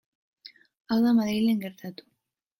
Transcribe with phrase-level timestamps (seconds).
[0.87, 2.11] Hau ez da Madrilen gertatu.